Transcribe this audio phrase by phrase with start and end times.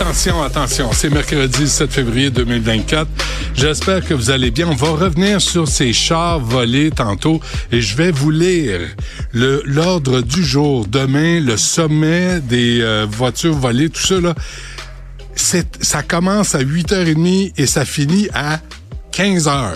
[0.00, 3.08] Attention, attention, c'est mercredi 7 février 2024.
[3.54, 4.68] J'espère que vous allez bien.
[4.68, 8.80] On va revenir sur ces chars volés tantôt et je vais vous lire
[9.32, 10.86] l'ordre du jour.
[10.86, 17.84] Demain, le sommet des euh, voitures volées, tout ça ça commence à 8h30 et ça
[17.84, 18.58] finit à
[19.12, 19.74] 15h.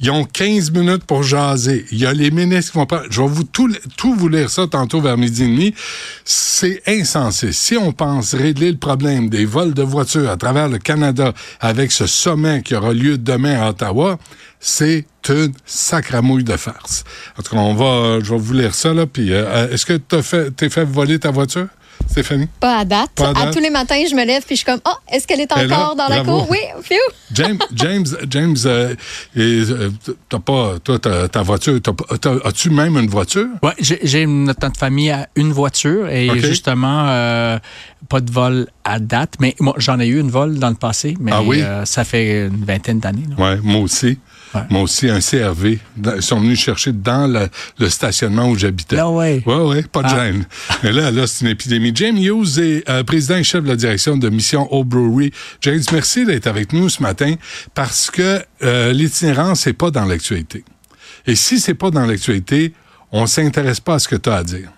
[0.00, 1.84] Ils ont 15 minutes pour jaser.
[1.90, 3.02] Il y a les ministres qui vont pas.
[3.10, 5.74] Je vais vous tout, tout vous lire ça tantôt vers midi et demi.
[6.24, 7.50] C'est insensé.
[7.52, 11.90] Si on pense régler le problème des vols de voitures à travers le Canada avec
[11.90, 14.18] ce sommet qui aura lieu demain à Ottawa,
[14.60, 17.04] c'est une sacramouille de farce.
[17.36, 19.06] En tout cas, on va, je vais vous lire ça, là.
[19.06, 21.66] Puis, euh, est-ce que t'as fait, t'es fait voler ta voiture?
[22.06, 22.48] Stéphanie?
[22.60, 23.10] Pas à date.
[23.14, 23.48] Pas à date.
[23.48, 25.52] À tous les matins, je me lève puis je suis comme, oh, est-ce qu'elle est
[25.52, 26.40] encore là, dans la bravo.
[26.40, 26.50] cour?
[26.50, 26.94] Oui, phew.
[27.32, 28.94] James, James, James, euh,
[29.36, 29.90] euh,
[30.28, 33.46] t'as pas, toi, t'as- ta voiture, t'as pas- t'as- as-tu même une voiture?
[33.62, 37.58] Ouais, j'ai notre famille à une voiture et justement euh,
[38.08, 41.16] pas de vol à date, mais moi j'en ai eu une vol dans le passé,
[41.20, 41.60] mais Ah oui?
[41.62, 43.24] euh, ça fait une vingtaine d'années.
[43.36, 44.18] Ouais, moi aussi.
[44.54, 44.62] Ouais.
[44.70, 45.78] Moi aussi, un CRV.
[46.16, 47.48] Ils sont venus chercher dans le,
[47.78, 48.96] le stationnement où j'habitais.
[48.96, 49.42] Là, ouais.
[49.44, 50.24] Ouais, ouais, pas de Ah.
[50.26, 50.46] gêne.
[50.82, 51.92] Mais là, là, c'est une épidémie.
[51.94, 55.32] James Hughes est euh, président et chef de la direction de Mission Old Brewery.
[55.60, 57.34] James, merci d'être avec nous ce matin
[57.74, 60.64] parce que euh, l'itinérance, c'est pas dans l'actualité.
[61.26, 62.72] Et si c'est pas dans l'actualité,
[63.12, 64.70] on s'intéresse pas à ce que tu as à dire.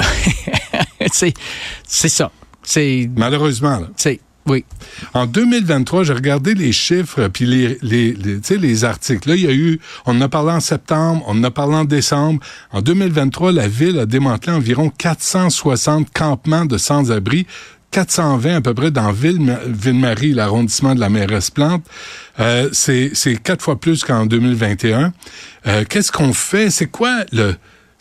[1.12, 2.30] c'est ça.
[2.62, 3.88] C'est Malheureusement, là.
[4.46, 4.64] Oui.
[5.14, 9.28] En 2023, j'ai regardé les chiffres puis les, les, les, les articles.
[9.28, 11.76] Là, il y a eu, on en a parlé en septembre, on en a parlé
[11.76, 12.40] en décembre.
[12.72, 17.46] En 2023, la ville a démantelé environ 460 campements de sans-abri.
[17.92, 21.84] 420 à peu près dans Ville, Ville-Marie, l'arrondissement de la mairesse Plante.
[22.40, 25.12] Euh, c'est, c'est quatre fois plus qu'en 2021.
[25.66, 26.70] Euh, qu'est-ce qu'on fait?
[26.70, 27.54] C'est quoi le...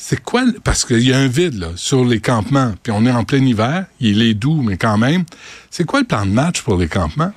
[0.04, 3.12] C'est quoi, parce qu'il y a un vide là, sur les campements, puis on est
[3.12, 5.26] en plein hiver, il est doux, mais quand même.
[5.70, 7.32] C'est quoi le plan de match pour les campements?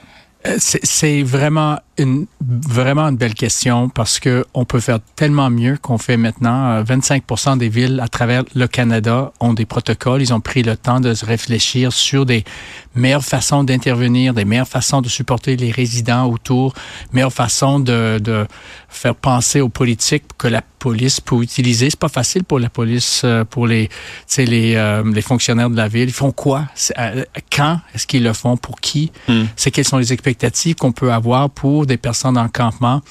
[0.46, 5.76] Euh, c'est vraiment une vraiment une belle question parce que on peut faire tellement mieux
[5.80, 6.70] qu'on fait maintenant.
[6.72, 10.22] Euh, 25 des villes à travers le Canada ont des protocoles.
[10.22, 12.44] Ils ont pris le temps de se réfléchir sur des
[12.94, 16.74] meilleures façons d'intervenir, des meilleures façons de supporter les résidents autour,
[17.12, 18.46] meilleures façons de, de
[18.88, 21.88] faire penser aux politiques que la police peut utiliser.
[21.90, 23.94] C'est pas facile pour la police, euh, pour les, tu
[24.26, 26.08] sais, les, euh, les fonctionnaires de la ville.
[26.08, 26.66] Ils font quoi?
[26.98, 28.56] Euh, Quand est-ce qu'ils le font?
[28.58, 29.10] Pour qui?
[29.56, 33.02] C'est quelles sont les expectatives qu'on peut avoir pour des personnes en campement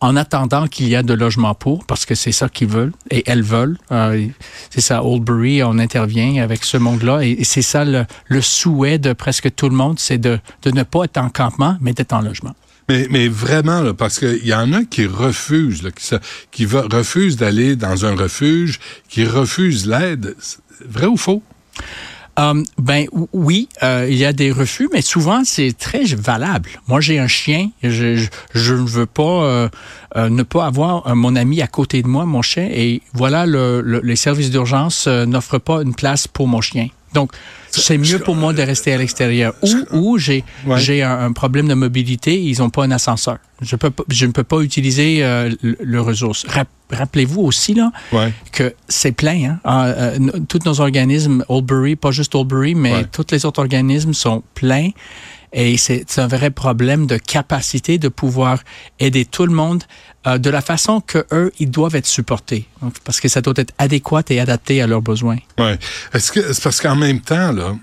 [0.00, 3.24] en attendant qu'il y a de logements pour, parce que c'est ça qu'ils veulent et
[3.26, 3.78] elles veulent.
[3.92, 4.26] Euh,
[4.70, 8.06] c'est ça, Oldbury, on intervient avec ce monde-là et, c'est ça le,
[8.40, 11.92] souhait de presque tout le monde, c'est de, de ne pas être en campement, mais
[11.92, 12.54] d'être en logement.
[12.88, 16.14] Mais, mais vraiment, là, parce qu'il y en a qui refusent, qui,
[16.52, 18.78] qui va- refusent d'aller dans un refuge,
[19.08, 20.36] qui refusent l'aide.
[20.86, 21.42] Vrai ou faux?
[22.38, 26.68] Um, ben ou- oui, euh, il y a des refus, mais souvent c'est très valable.
[26.86, 29.68] Moi, j'ai un chien, je, ne veux pas euh,
[30.16, 33.46] euh, ne pas avoir euh, mon ami à côté de moi, mon chien, et voilà,
[33.46, 36.88] le, le- les services d'urgence euh, n'offrent pas une place pour mon chien.
[37.14, 37.32] Donc,
[37.80, 39.54] c'est mieux pour moi de rester à l'extérieur.
[39.62, 40.78] Ou, ou j'ai Ouais.
[40.80, 43.38] j'ai un, un problème de mobilité, ils n'ont pas un ascenseur.
[43.62, 46.44] Je, peux, je ne peux pas utiliser euh, le, le ressource.
[46.48, 48.32] Rap- Rappelez-vous aussi là, Ouais.
[48.52, 49.44] que c'est plein.
[49.50, 49.60] Hein?
[49.64, 50.18] Ah, euh,
[50.48, 53.04] tous nos organismes, Oldbury, pas juste Oldbury, mais Ouais.
[53.10, 54.90] tous les autres organismes sont pleins.
[55.58, 58.62] Et c'est un vrai problème de capacité de pouvoir
[59.00, 59.84] aider tout le monde
[60.26, 62.68] euh, de la façon que eux, ils doivent être supportés.
[63.04, 65.38] Parce que ça doit être adéquat et adapté à leurs besoins.
[65.58, 65.78] Ouais.
[66.12, 67.74] Est-ce que c'est parce qu'en même temps, là,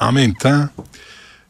[0.00, 0.70] en même temps,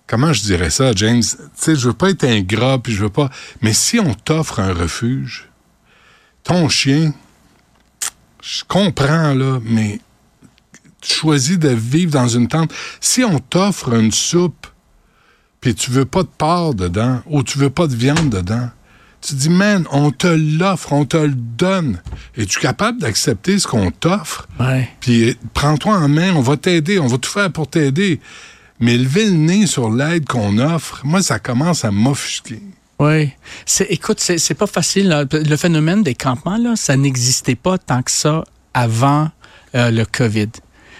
[0.08, 1.22] comment je dirais ça, James?
[1.22, 3.30] Tu sais, je veux pas être ingrat, puis je veux pas.
[3.62, 5.48] Mais si on t'offre un refuge,
[6.42, 7.14] ton chien,
[8.42, 10.00] je comprends, là, mais
[11.04, 12.74] choisis de vivre dans une tente.
[13.00, 14.66] Si on t'offre une soupe,
[15.66, 18.70] puis tu veux pas de porc dedans, ou tu veux pas de viande dedans,
[19.20, 22.00] tu dis, man, on te l'offre, on te le donne.
[22.36, 24.46] Es-tu capable d'accepter ce qu'on t'offre?
[24.60, 24.88] Ouais.
[25.00, 28.20] Puis euh, prends-toi en main, on va t'aider, on va tout faire pour t'aider.
[28.78, 32.62] Mais lever le nez sur l'aide qu'on offre, moi, ça commence à m'offusquer.
[33.00, 33.32] Oui.
[33.64, 35.08] C'est, écoute, c'est, c'est pas facile.
[35.08, 35.24] là.
[35.32, 39.32] Le phénomène des campements, là, ça n'existait pas tant que ça avant
[39.74, 40.50] euh, le COVID.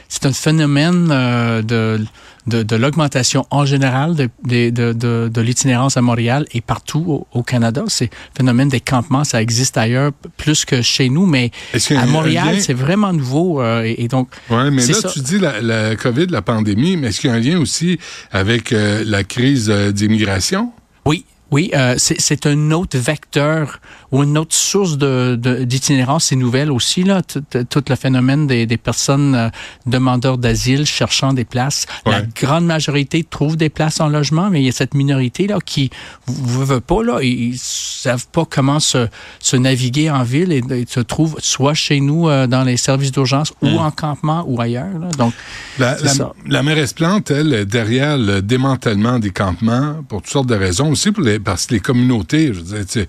[0.09, 2.05] C'est un phénomène euh, de,
[2.47, 7.83] de, de l'augmentation en général de, de, l'itinérance à Montréal et partout au, au Canada.
[7.89, 11.51] C'est le phénomène des campements, ça existe ailleurs plus que chez nous, mais
[11.97, 13.61] à Montréal, c'est vraiment nouveau.
[13.61, 15.09] euh, et, et donc, Oui, mais là, ça.
[15.09, 17.99] tu dis la, la COVID, la pandémie, mais est-ce qu'il y a un lien aussi
[18.33, 20.73] avec euh, la crise euh, d'immigration?
[21.05, 23.81] Oui, oui, euh, c'est un autre vecteur
[24.13, 26.27] ou une autre source de- de- d'itinérance.
[26.27, 29.49] C'est nouvelle aussi, là, tout, tout le phénomène des, des personnes euh,
[29.87, 31.87] demandeurs d'asile cherchant des places.
[32.05, 32.29] La Ouais.
[32.41, 35.91] grande majorité trouve des places en logement, mais il y a cette minorité là qui
[36.29, 39.09] ne veut pas, là, ils, ils savent pas comment se,
[39.41, 43.13] se naviguer en ville et, et se trouvent soit chez nous euh, dans les services
[43.13, 44.99] d'urgence ou en campement ou ailleurs.
[45.01, 45.09] Là.
[45.19, 45.33] Donc,
[45.79, 46.33] La, la, ça.
[46.47, 50.91] la mairesse Plante, elle, est derrière le démantèlement des campements, pour toutes sortes de raisons,
[50.91, 53.07] aussi pour les, parce que les communautés, je veux dire,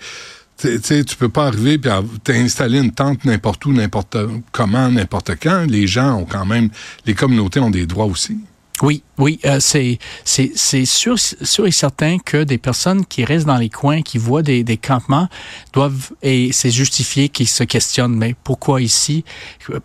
[0.58, 1.80] tu sais, tu peux pas arriver et
[2.24, 4.18] t'installer une tente n'importe où, n'importe
[4.52, 5.66] comment, n'importe quand.
[5.70, 6.70] Les gens ont quand même,
[7.06, 8.38] les communautés ont des droits aussi.
[8.84, 13.58] Oui, oui, euh, c'est c'est sûr sûr et certain que des personnes qui restent dans
[13.58, 15.28] les coins, qui voient des, des campements,
[15.74, 18.16] doivent et c'est justifié qu'ils se questionnent.
[18.16, 19.26] Mais pourquoi ici?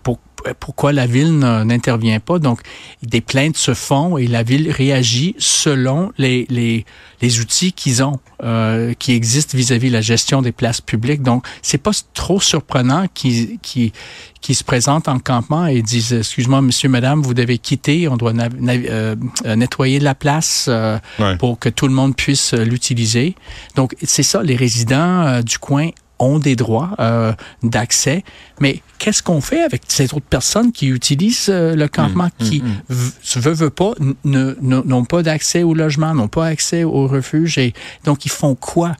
[0.03, 0.19] Pour-
[0.59, 2.39] pourquoi la ville n'intervient pas.
[2.39, 2.61] Donc,
[3.03, 6.85] des plaintes se font et la ville réagit selon les, les,
[7.21, 11.23] les outils qu'ils ont, euh, qui existent vis-à-vis de la gestion des places publiques.
[11.23, 13.93] Donc, c'est pas trop surprenant qu'ils qu'ils
[14.41, 18.33] qu'ils se présentent en campement et disent, excuse-moi, monsieur, madame, vous devez quitter, on doit
[18.33, 19.15] euh,
[19.47, 21.37] euh, nettoyer la place euh, Ouais.
[21.37, 23.37] pour que tout le monde puisse euh, l'utiliser.
[23.77, 25.91] Donc, c'est ça, les résidents euh, du coin
[26.23, 27.33] ont des droits euh,
[27.63, 28.23] d'accès,
[28.61, 33.11] mais qu'est-ce qu'on fait avec ces autres personnes qui utilisent euh, le campement, qui v-
[33.37, 33.93] veut, veut pas,
[34.25, 37.73] n'ont pas d'accès au logement, n'ont pas accès au refuge, et
[38.05, 38.97] donc ils font quoi?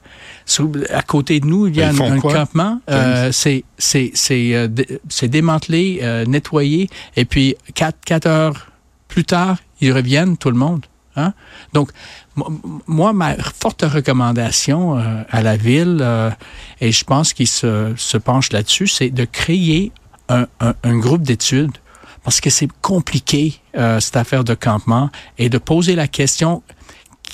[0.89, 5.29] À côté de nous, il y a un, campement, euh, c'est c'est c'est dé- c'est
[5.29, 8.71] démantelé, nettoyé, et puis quatre quatre heures
[9.07, 10.85] plus tard, ils reviennent, tout le monde.
[11.15, 11.33] Hein?
[11.73, 11.91] Donc,
[12.87, 16.31] moi, ma forte recommandation euh, à la ville, euh,
[16.81, 19.91] et je pense qu'il se, se penche là-dessus, c'est de créer
[20.29, 21.77] un, un- un groupe d'études,
[22.23, 26.63] parce que c'est compliqué, euh, cette affaire de campement, et de poser la question,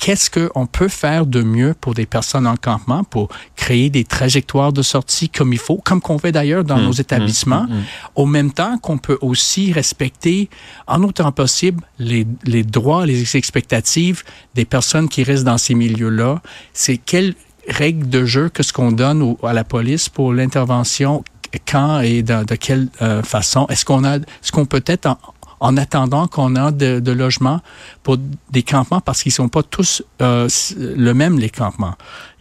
[0.00, 4.72] qu'est-ce qu'on peut faire de mieux pour des personnes en campement pour créer des trajectoires
[4.72, 7.66] de sortie comme il faut, comme qu'on fait d'ailleurs dans nos établissements,
[8.14, 10.48] au même temps qu'on peut aussi respecter,
[10.86, 14.22] en autant possible, les, les droits, les expectatives
[14.54, 16.40] des personnes qui restent dans ces milieux-là.
[16.72, 17.34] C'est quelles
[17.68, 21.22] règles de jeu que ce qu'on donne au- à la police pour l'intervention,
[21.70, 23.66] quand et de quelle euh, façon?
[23.68, 25.18] Est-ce qu'on a, est-ce qu'on peut être en,
[25.60, 27.60] en attendant qu'on a de, de logements
[28.02, 28.16] pour
[28.50, 31.94] des campements parce qu'ils sont pas tous euh, le même, les campements.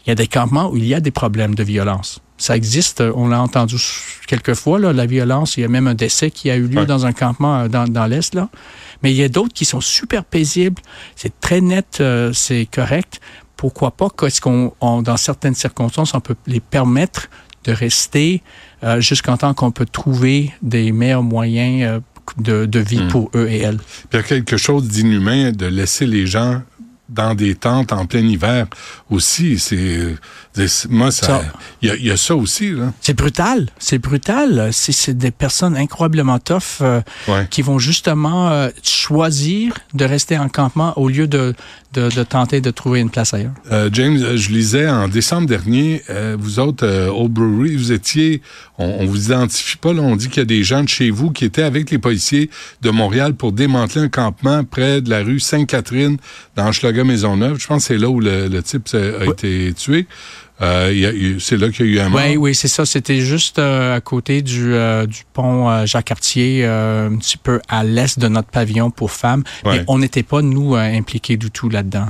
[0.05, 2.21] Il y a des campements où il y a des problèmes de violence.
[2.37, 3.75] Ça existe, euh, on l'a entendu
[4.25, 5.57] quelquefois, là, la violence.
[5.57, 6.85] Il y a même un décès qui a eu lieu Ouais.
[6.85, 8.33] dans un campement euh, dans, dans l'Est.
[8.33, 8.47] là.
[9.03, 10.81] Mais il y a d'autres qui sont super paisibles.
[11.17, 13.19] C'est très net, euh, c'est correct.
[13.57, 17.27] Pourquoi pas qu'est-ce qu'on, on- dans certaines circonstances, on peut les permettre
[17.65, 18.41] de rester
[18.85, 21.99] euh, jusqu'en temps qu'on peut trouver des meilleurs moyens euh,
[22.37, 23.77] de, de vie pour eux et elles.
[23.77, 26.61] Puis il y a quelque chose d'inhumain de laisser les gens
[27.09, 28.67] dans des tentes en plein hiver
[29.09, 29.57] aussi.
[29.57, 30.15] C'est-
[30.89, 31.41] moi, ça, Ça-
[31.81, 32.93] il y, a- il y a ça aussi, là.
[33.01, 34.69] C'est brutal, c'est brutal.
[34.71, 37.47] C'est des personnes incroyablement tough euh, Ouais.
[37.49, 41.53] qui vont justement euh, choisir de rester en campement au lieu de,
[41.93, 43.51] de, de tenter de trouver une place ailleurs.
[43.71, 46.03] Euh, James, je lisais en décembre dernier,
[46.37, 48.41] vous autres, au brewery, vous étiez,
[48.77, 51.09] on, on vous identifie pas, là, on dit qu'il y a des gens de chez
[51.09, 52.49] vous qui étaient avec les policiers
[52.81, 56.17] de Montréal pour démanteler un campement près de la rue Sainte-Catherine
[56.55, 57.59] dans Hochelaga-Maisonneuve.
[57.59, 60.07] Je pense que c'est là où le, le type a été tué.
[60.61, 62.21] Euh, c'est là qu'il y a eu un mort?
[62.21, 62.85] Oui, oui, c'est ça.
[62.85, 67.83] C'était juste euh, à côté du, euh, du pont euh, Jacques-Cartier, un petit peu à
[67.83, 69.43] l'est de notre pavillon pour femmes.
[69.63, 69.77] Ouais.
[69.77, 72.07] Mais on n'était pas, nous, impliqués du tout là-dedans.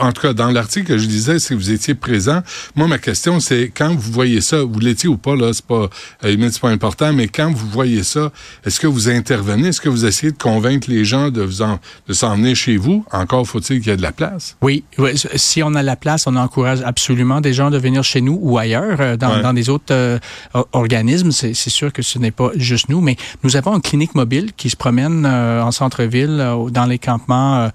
[0.00, 2.42] en tout cas, dans l'article que je disais, que vous étiez présent.
[2.76, 5.88] Moi, ma question, c'est quand vous voyez ça, vous l'étiez ou pas, là, c'est pas,
[6.22, 8.32] c'est pas important, mais quand vous voyez ça,
[8.64, 9.68] est-ce que vous intervenez?
[9.68, 12.76] Est-ce que vous essayez de convaincre les gens de vous en, de s'en venir chez
[12.76, 13.04] vous?
[13.12, 14.56] Encore faut-il qu'il y ait de la place?
[14.62, 18.20] Oui, oui, si on a la place, on encourage absolument des gens de venir chez
[18.20, 19.42] nous ou ailleurs, euh, dans, Ouais.
[19.42, 20.18] dans des autres euh,
[20.54, 21.32] or- organismes.
[21.32, 24.70] C'est sûr que ce n'est pas juste nous, mais nous avons une clinique mobile qui
[24.70, 26.36] se promène euh, en centre-ville,
[26.70, 27.70] dans les campements,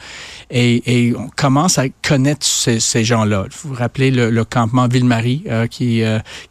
[0.49, 3.45] et, et on commence à connaître ces, ces gens-là.
[3.61, 6.01] Vous vous rappelez le, le campement Ville-Marie qui,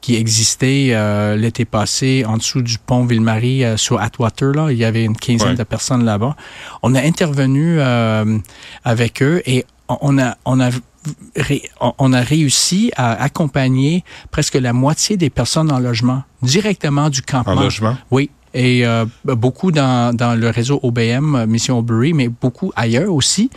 [0.01, 0.95] qui existait
[1.37, 4.53] l'été passé en dessous du pont Ville-Marie sur Atwater.
[4.53, 4.71] Là.
[4.71, 5.55] Il y avait une quinzaine Ouais.
[5.55, 6.35] de personnes là-bas.
[6.83, 7.79] On a intervenu
[8.85, 10.79] avec eux et on a, on a ré-
[11.99, 17.33] on- a réussi à accompagner presque la moitié des personnes en logement directement du En
[17.45, 17.61] campement.
[17.63, 17.97] logement?
[18.11, 18.31] Oui.
[18.55, 23.51] Et euh, beaucoup dans, dans le réseau OBM, euh, Mission Aubury, mais beaucoup ailleurs aussi,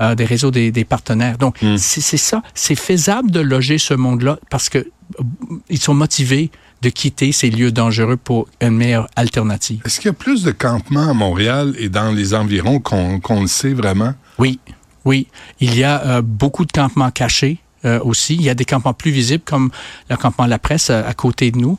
[0.00, 1.36] euh, des réseaux des, des partenaires.
[1.36, 1.76] Donc, Mm.
[1.76, 2.42] c'est ça.
[2.54, 5.22] C'est faisable de loger ce monde-là parce que euh,
[5.68, 9.80] ils sont motivés de quitter ces lieux dangereux pour une meilleure alternative.
[9.84, 13.42] Est-ce qu'il y a plus de campements à Montréal et dans les environs qu'on qu'on
[13.42, 14.14] le sait vraiment?
[14.38, 14.58] Oui,
[15.06, 15.28] oui.
[15.60, 18.34] Il y a euh, beaucoup de campements cachés euh, aussi.
[18.34, 19.70] Il y a des campements plus visibles comme
[20.10, 21.78] le campement La Presse euh, à côté de nous,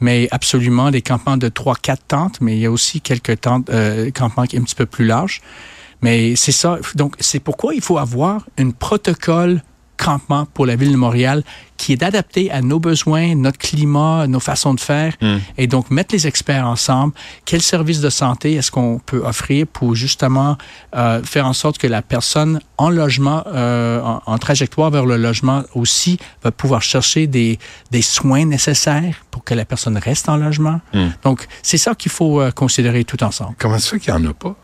[0.00, 4.10] mais absolument des campements de 3-4 tentes, mais il y a aussi quelques tentes, euh,
[4.10, 5.40] campements qui un petit peu plus larges.
[6.02, 6.78] Mais c'est ça.
[6.94, 9.62] Donc, c'est pourquoi il faut avoir un protocole
[9.96, 11.42] campement pour la ville de Montréal
[11.76, 15.14] qui est adapté à nos besoins, notre climat, nos façons de faire.
[15.20, 15.36] Mm.
[15.58, 17.12] Et donc, mettre les experts ensemble.
[17.44, 20.56] Quel service de santé est-ce qu'on peut offrir pour justement
[20.94, 25.16] euh, faire en sorte que la personne en logement, euh, en, en trajectoire vers le
[25.16, 27.58] logement aussi, va pouvoir chercher des,
[27.90, 30.80] des soins nécessaires pour que la personne reste en logement?
[30.94, 31.08] Mm.
[31.24, 33.54] Donc, c'est ça qu'il faut euh, considérer tout ensemble.
[33.58, 34.56] Comment ça fait qu'il n'y en a pas?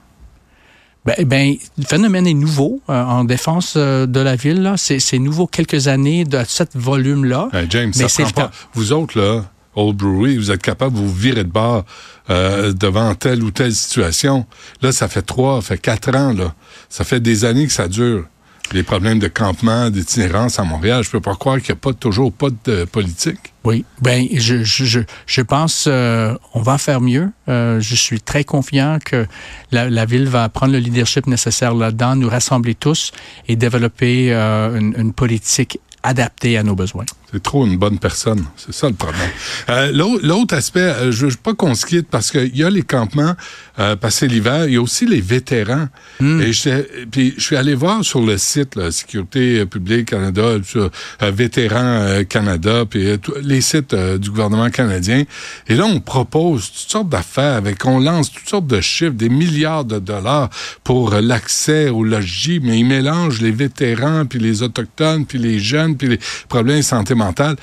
[1.04, 4.72] Ben, ben, le phénomène est nouveau euh, en défense euh, de la ville.
[4.76, 7.48] C'est nouveau quelques années de ce volume-là.
[7.54, 8.50] Euh, James, Mais ça prend pas.
[8.74, 9.44] Vous autres, là,
[9.74, 11.84] Old Brewery, vous êtes capable de vous virer de bord
[12.30, 14.46] euh, devant telle ou telle situation.
[14.80, 16.54] Là, ça fait trois, ça fait quatre ans, là.
[16.88, 18.26] Ça fait des années que ça dure.
[18.72, 21.92] Les problèmes de campement, d'itinérance à Montréal, je peux pas croire qu'il n'y a pas
[21.92, 23.52] toujours pas de politique.
[23.64, 27.30] Oui, ben je, je, je, pense euh, on va faire mieux.
[27.48, 29.26] Euh, je suis très confiant que
[29.70, 33.12] la, ville va prendre le leadership nécessaire là-dedans, nous rassembler tous
[33.46, 37.04] et développer euh, une politique adaptée à nos besoins.
[37.32, 38.44] C'est trop une bonne personne.
[38.56, 39.28] C'est ça le problème.
[39.70, 42.68] Euh, l'au- L'autre aspect, euh, je veux pas qu'on se quitte parce qu'il y a
[42.70, 43.34] les campements
[43.78, 45.88] euh, passé l'hiver, il y a aussi les vétérans.
[46.20, 50.90] Et j'étais- puis je suis allé voir sur le site là, Sécurité publique Canada, sur
[51.22, 55.24] euh, Vétérans euh, Canada, puis euh, les sites euh, du gouvernement canadien.
[55.68, 59.30] Et là, on propose toutes sortes d'affaires avec, on lance toutes sortes de chiffres, des
[59.30, 60.50] milliards de dollars
[60.84, 65.58] pour euh, l'accès au logis, mais ils mélangent les vétérans, puis les autochtones, puis les
[65.58, 66.18] jeunes, puis les
[66.50, 67.56] problèmes de santé mentale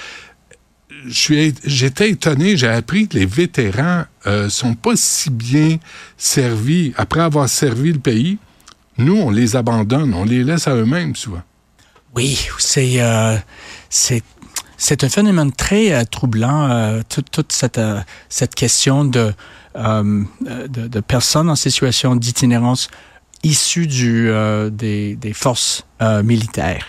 [1.07, 5.77] j'étais étonné, j'ai appris que les vétérans euh, sont pas si bien
[6.17, 8.37] servis après avoir servi le pays.
[8.97, 11.41] Nous, on les abandonne, on les laisse à eux-mêmes souvent.
[12.15, 13.37] Oui, c'est euh,
[14.79, 17.99] c'est un phénomène très euh, troublant, euh, toute, cette, euh,
[18.29, 19.33] cette question de,
[19.75, 22.89] de, personnes en situation d'itinérance
[23.43, 25.85] issues des, des forces
[26.23, 26.85] militaires.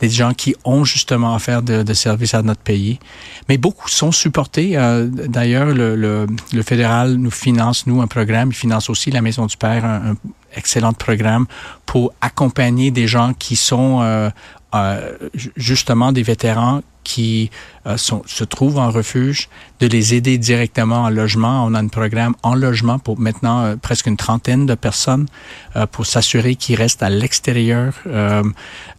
[0.00, 2.98] Des gens qui ont justement faire de, de services à notre pays.
[3.48, 4.76] Mais beaucoup sont supportés.
[4.76, 8.50] Euh, D'ailleurs, le, le, le fédéral nous finance, nous, un programme.
[8.50, 9.84] Il finance aussi la Maison du Père,
[10.56, 11.46] excellent programme
[11.86, 14.30] pour accompagner des gens qui sont euh,
[14.74, 17.50] euh, ju- justement des vétérans qui
[17.86, 21.64] euh, sont, se trouvent en refuge, de les aider directement en logement.
[21.66, 25.26] On a un programme en logement pour maintenant euh, presque une trentaine de personnes
[25.76, 28.42] euh, pour s'assurer qu'ils restent à l'extérieur euh,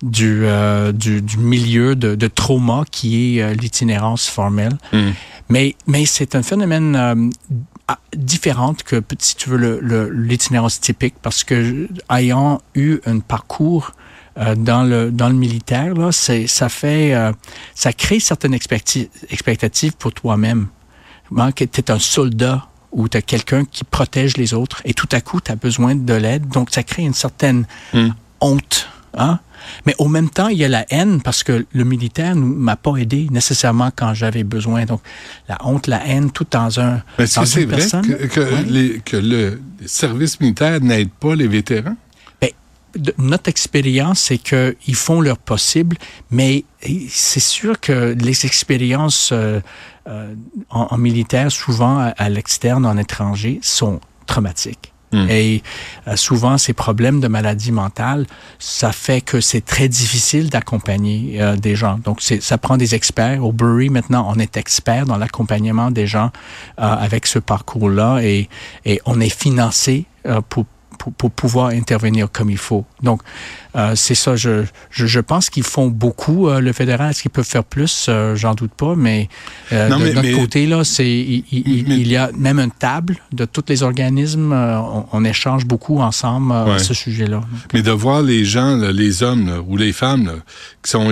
[0.03, 4.77] du, euh, du, du milieu de, de trauma qui est l'itinérance formelle.
[4.93, 5.09] Mm.
[5.49, 7.31] Mais, mais c'est un phénomène
[8.15, 9.79] différente que, si tu veux,
[10.11, 13.91] l'itinérance typique parce que ayant eu un parcours
[14.37, 17.31] euh, dans le dans le militaire là, c'est ça fait euh,
[17.75, 20.67] ça crée certaines expecti- expectatives pour toi-même.
[21.37, 25.09] Hein, tu es un soldat ou tu as quelqu'un qui protège les autres et tout
[25.11, 28.09] à coup tu as besoin de l'aide, donc ça crée une certaine Hmm.
[28.41, 28.89] honte.
[29.17, 29.39] Hein?
[29.85, 32.75] Mais au même temps, il y a la haine parce que le militaire ne m'a
[32.75, 34.85] pas aidé nécessairement quand j'avais besoin.
[34.85, 35.01] Donc,
[35.47, 37.01] la honte, la haine, tout dans un.
[37.17, 38.05] Mais est-ce que c'est vrai personne.
[38.05, 38.63] que, que Ouais.
[38.67, 41.95] les- que le service militaire n'aide pas les vétérans?
[42.41, 42.49] Ben,
[42.97, 45.97] de- notre expérience, c'est qu'ils font leur possible,
[46.31, 46.63] mais
[47.09, 49.59] c'est sûr que les expériences euh,
[50.07, 50.33] euh,
[50.69, 54.91] en, en militaire, souvent à, à l'externe, en étranger, sont traumatiques.
[55.15, 55.29] Hmm.
[55.29, 55.63] Et
[56.07, 58.25] euh, souvent, ces problèmes de maladie mentale,
[58.59, 61.99] ça fait que c'est très difficile d'accompagner euh, des gens.
[62.03, 63.43] Donc, ça prend des experts.
[63.45, 66.31] Au Bury, maintenant, on est expert dans l'accompagnement des gens
[66.79, 68.49] euh, avec ce parcours-là et,
[68.83, 70.05] et on est financé
[70.49, 70.65] pour,
[70.97, 72.85] pour, pour pouvoir intervenir comme il faut.
[73.03, 73.21] Donc,
[73.75, 74.35] euh, c'est ça.
[74.35, 77.11] Je, je, je pense qu'ils font beaucoup, euh, le fédéral.
[77.11, 78.07] Est-ce qu'ils peuvent faire plus?
[78.09, 79.27] Euh, J'en doute pas, mais,
[79.71, 83.17] Non, de mais- notre mais- côté, là, c'est, il, il- y a même une table
[83.31, 84.53] de tous les organismes.
[84.53, 86.73] on, on échange beaucoup ensemble Ouais.
[86.75, 87.41] à ce sujet-là.
[87.73, 90.33] Mais de voir les gens, là, les hommes là, ou les femmes là,
[90.83, 91.11] qui sont,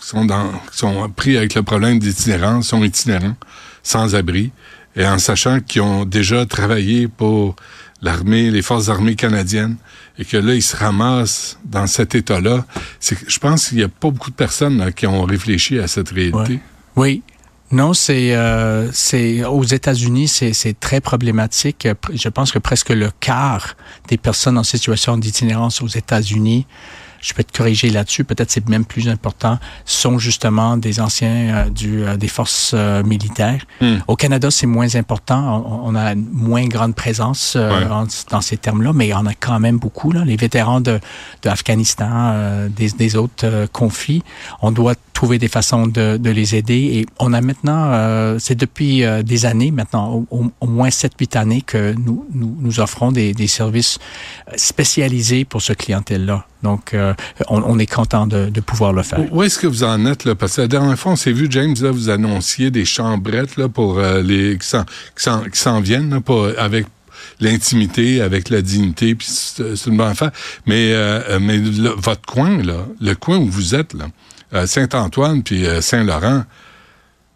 [0.00, 3.36] sont, dans, sont pris avec le problème d'itinérance, sont itinérants,
[3.82, 4.50] sans abri,
[4.96, 7.56] et en sachant qu'ils ont déjà travaillé pour
[8.02, 9.76] l'armée, les forces armées canadiennes,
[10.18, 12.64] et que là, ils se ramassent dans cet état-là,
[13.00, 16.10] je pense qu'il n'y a pas beaucoup de personnes là, qui ont réfléchi à cette
[16.10, 16.60] réalité.
[16.96, 17.22] Oui.
[17.70, 18.90] Non, c'est euh,
[19.48, 21.88] aux États-Unis, c'est très problématique.
[22.12, 23.76] Je pense que presque le quart
[24.08, 26.66] des personnes en situation d'itinérance aux États-Unis,
[27.24, 31.28] je peux te corriger là-dessus, peut-être c'est même plus important, sont justement des anciens
[31.66, 33.62] euh, du, euh, des forces euh, militaires.
[33.80, 33.96] Hmm.
[34.08, 35.40] Au Canada, c'est moins important.
[35.66, 37.86] On, on a une moins grande présence euh, Ouais.
[37.90, 40.12] en- dans ces termes-là, mais il y en a quand même beaucoup.
[40.12, 40.24] Là.
[40.24, 41.00] Les vétérans de,
[41.42, 44.22] de Afghanistan, euh, des, des autres conflits,
[44.60, 46.74] on doit trouver des façons de, de les aider.
[46.94, 51.38] Et on a maintenant, euh, c'est depuis euh, des années maintenant, au, au- moins 7-8
[51.38, 53.98] années que nous, nous, nous offrons des, des services
[54.56, 56.44] spécialisés pour ce clientèle-là.
[56.62, 57.14] Donc, euh,
[57.48, 59.20] on, on est content de, de pouvoir le faire.
[59.32, 60.34] Où est-ce que vous en êtes là?
[60.34, 63.68] Parce que la dernière fois, on s'est vu, James, là, vous annonciez des chambrettes là
[63.68, 66.86] pour euh, les qui s'en viennent là, pour, avec
[67.40, 70.30] l'intimité, avec la dignité, puis c'est une bonne affaire.
[70.66, 74.06] Mais euh, mais votre coin là, le coin où vous êtes là,
[74.52, 76.44] euh, Saint-Antoine puis euh, Saint-Laurent.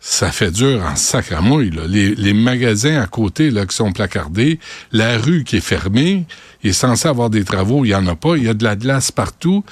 [0.01, 1.71] Ça fait dur en sacramouille.
[1.71, 1.83] Là.
[1.87, 4.61] Les, les magasins à côté là, qui sont placardés,
[4.93, 6.25] la rue qui est fermée,
[6.63, 8.63] il est censé avoir des travaux, il n'y en a pas, il y a de
[8.63, 9.65] la glace partout.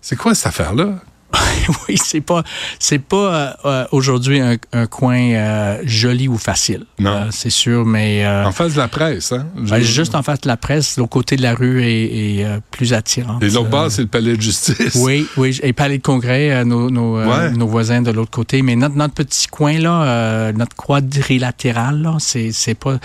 [0.00, 1.00] C'est quoi cette affaire-là?
[1.88, 2.42] oui, c'est pas
[2.78, 6.84] c'est pas euh, euh, aujourd'hui un, un coin euh, joli ou facile.
[6.98, 7.10] Non.
[7.10, 9.46] Euh, c'est sûr, mais En face de la presse, hein?
[9.54, 12.94] ben, juste en face de la presse, l'autre côté de la rue est, est, plus
[12.94, 13.38] attirant.
[13.40, 14.94] Et l'autre bas, c'est le palais de justice.
[14.96, 17.50] Oui, oui, et Palais de Congrès, nos, nos, Ouais.
[17.50, 18.62] nos voisins de l'autre côté.
[18.62, 22.98] Mais notre, notre petit coin, là, notre quadrilatéral, là, c'est, c'est pas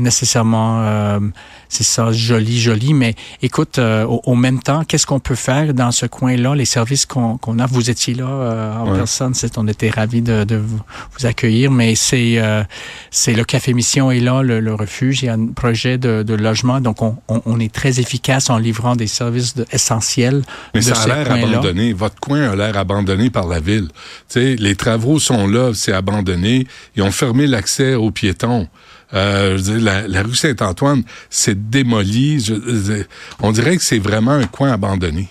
[0.00, 1.20] nécessairement,
[1.68, 2.94] c'est ça, joli, joli.
[2.94, 7.06] Mais écoute, au, au même temps, qu'est-ce qu'on peut faire dans ce coin-là, les services
[7.06, 8.96] qu'on, qu'on Vous étiez là euh, en Ouais.
[8.98, 10.80] personne, on était ravis de, de vous,
[11.18, 11.70] vous accueillir.
[11.70, 12.62] Mais c'est, euh,
[13.10, 15.22] c'est le Café Mission est là, le, le refuge.
[15.22, 16.80] Il y a un projet de, de logement.
[16.80, 20.42] Donc, on, on, on est très efficace en livrant des services de- essentiels
[20.74, 21.92] Mais de ça a l'air abandonné.
[21.92, 23.88] Votre coin a l'air abandonné par la ville.
[24.34, 26.66] Les travaux sont là, c'est abandonné.
[26.96, 28.68] Ils ont fermé l'accès aux piétons.
[29.14, 32.40] Euh, je veux dire, la, la rue Saint-Antoine, c'est démoli.
[32.40, 33.04] Je- je-
[33.40, 35.28] on dirait que c'est vraiment un coin abandonné.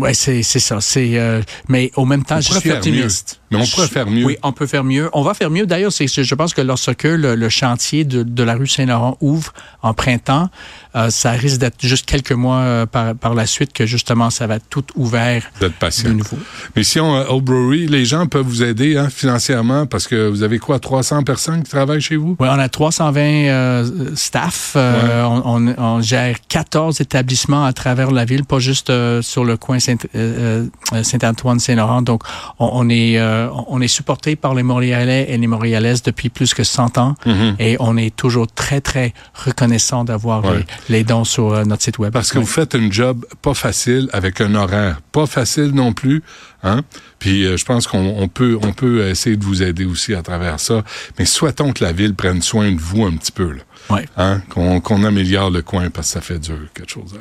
[0.00, 0.80] Ouais, c'est c'est ça.
[0.80, 3.40] C'est euh, mais au même temps, je suis optimiste.
[3.50, 4.24] Mais on pourrait faire mieux.
[4.24, 5.08] Oui, on peut faire mieux.
[5.12, 5.66] On va faire mieux.
[5.66, 9.52] D'ailleurs, c'est je pense que lorsque le, le chantier de, de la rue Saint-Laurent ouvre
[9.82, 10.48] en printemps,
[10.96, 14.46] euh, ça risque d'être juste quelques mois euh, par, par la suite que justement ça
[14.46, 16.10] va être tout ouvert D'être de patient.
[16.12, 16.38] nouveau.
[16.74, 20.42] Mais si on, au brewery, les gens peuvent vous aider hein, financièrement parce que vous
[20.42, 22.36] avez quoi, 300 personnes qui travaillent chez vous?
[22.40, 24.72] Oui, on a 320 euh, staff.
[24.76, 29.44] Euh, on, on- on gère 14 établissements à travers la ville, pas juste euh, sur
[29.44, 32.02] le coin Saint, euh, euh, Saint-Antoine-Saint-Laurent.
[32.02, 32.22] Donc,
[32.58, 36.54] on, on est euh, on est supporté par les Montréalais et les Montréalaises depuis plus
[36.54, 37.14] que 100 ans.
[37.26, 37.56] Mhm.
[37.58, 40.64] Et on est toujours très, très reconnaissant d'avoir Ouais.
[40.88, 42.12] les, les dons sur euh, notre site web.
[42.12, 42.44] Parce que Oui.
[42.44, 46.22] vous faites un job pas facile avec un horaire pas facile non plus,
[46.62, 46.82] hein.
[47.18, 50.22] Puis euh, je pense qu'on on peut on peut essayer de vous aider aussi à
[50.22, 50.84] travers ça.
[51.18, 53.62] Mais souhaitons que la ville prenne soin de vous un petit peu là.
[53.88, 54.06] Ouais.
[54.16, 57.14] Hein, qu'on qu'on améliore le coin parce que ça fait dur quelque chose.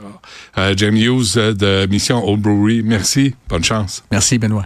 [0.58, 4.04] Euh, James Hughes de Mission Old Brewery, merci, bonne chance.
[4.12, 4.66] Merci, Benoît.